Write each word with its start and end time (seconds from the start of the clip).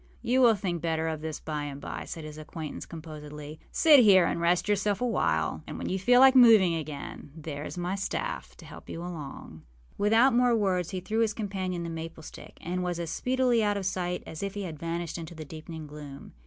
â 0.01 0.27
âYou 0.31 0.41
will 0.41 0.55
think 0.55 0.81
better 0.81 1.07
of 1.07 1.21
this 1.21 1.39
by 1.39 1.65
and 1.65 1.79
by,â 1.79 2.07
said 2.07 2.23
his 2.23 2.39
acquaintance, 2.39 2.87
composedly. 2.87 3.59
âSit 3.71 3.99
here 3.99 4.25
and 4.25 4.41
rest 4.41 4.67
yourself 4.67 4.99
a 4.99 5.05
while; 5.05 5.61
and 5.67 5.77
when 5.77 5.89
you 5.89 5.99
feel 5.99 6.19
like 6.19 6.35
moving 6.35 6.73
again, 6.73 7.31
there 7.35 7.63
is 7.65 7.77
my 7.77 7.93
staff 7.93 8.57
to 8.57 8.65
help 8.65 8.89
you 8.89 8.99
along.â 8.99 9.61
Without 9.99 10.33
more 10.33 10.55
words, 10.55 10.89
he 10.89 11.01
threw 11.01 11.19
his 11.19 11.35
companion 11.35 11.83
the 11.83 11.87
maple 11.91 12.23
stick, 12.23 12.57
and 12.61 12.81
was 12.81 12.99
as 12.99 13.11
speedily 13.11 13.63
out 13.63 13.77
of 13.77 13.85
sight 13.85 14.23
as 14.25 14.41
if 14.41 14.55
he 14.55 14.63
had 14.63 14.79
vanished 14.79 15.19
into 15.19 15.35
the 15.35 15.45
deepening 15.45 15.85
gloom. 15.85 16.33